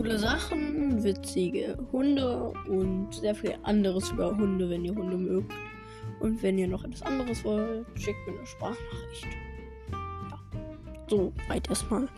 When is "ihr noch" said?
6.56-6.84